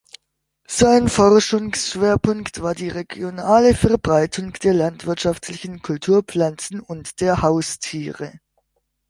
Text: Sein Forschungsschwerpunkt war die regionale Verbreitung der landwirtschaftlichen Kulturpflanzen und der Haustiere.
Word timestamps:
Sein 0.67 1.09
Forschungsschwerpunkt 1.09 2.63
war 2.63 2.73
die 2.73 2.89
regionale 2.89 3.75
Verbreitung 3.75 4.51
der 4.53 4.73
landwirtschaftlichen 4.73 5.83
Kulturpflanzen 5.83 6.79
und 6.79 7.21
der 7.21 7.43
Haustiere. 7.43 8.33